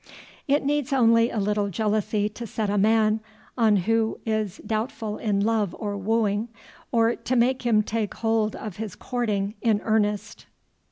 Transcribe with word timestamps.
It 0.47 0.65
needs 0.65 0.91
only 0.93 1.29
a 1.29 1.37
little 1.37 1.69
jealousy 1.69 2.27
to 2.27 2.47
set 2.47 2.71
a 2.71 2.77
man 2.79 3.19
on 3.55 3.75
who 3.75 4.19
is 4.25 4.57
doubtful 4.65 5.19
in 5.19 5.41
love 5.41 5.75
or 5.77 5.95
wooing, 5.95 6.47
or 6.91 7.15
to 7.15 7.35
make 7.35 7.67
him 7.67 7.83
take 7.83 8.15
hold 8.15 8.55
of 8.55 8.77
his 8.77 8.95
courting 8.95 9.53
in 9.61 9.79
earnest. 9.83 10.47